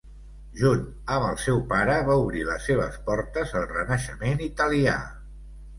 [0.61, 4.99] Junt amb el seu pare, va obrir les seves portes al renaixement italià.